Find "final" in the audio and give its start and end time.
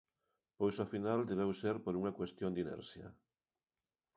0.93-1.19